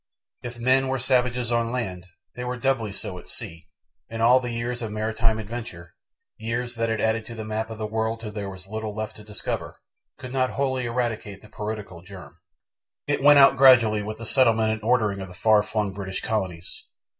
[0.41, 3.67] If men were savages on land they were doubly so at sea,
[4.09, 5.93] and all the years of maritime adventure
[6.37, 9.23] years that added to the map of the world till there was little left to
[9.23, 9.77] discover
[10.17, 12.39] could not wholly eradicate the piratical germ.
[13.05, 16.83] It went out gradually with the settlement and ordering of the far flung British colonies.